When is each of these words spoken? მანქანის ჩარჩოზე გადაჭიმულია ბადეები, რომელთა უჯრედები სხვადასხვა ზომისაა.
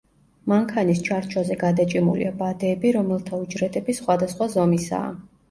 მანქანის 0.51 1.03
ჩარჩოზე 1.07 1.57
გადაჭიმულია 1.63 2.31
ბადეები, 2.41 2.95
რომელთა 2.97 3.43
უჯრედები 3.45 3.97
სხვადასხვა 4.01 4.51
ზომისაა. 4.57 5.15